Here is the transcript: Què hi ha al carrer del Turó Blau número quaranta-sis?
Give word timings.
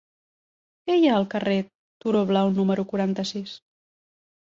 Què 0.87 0.93
hi 0.99 1.03
ha 1.09 1.11
al 1.17 1.27
carrer 1.33 1.57
del 1.59 1.67
Turó 2.05 2.21
Blau 2.31 2.49
número 2.61 2.87
quaranta-sis? 2.95 3.55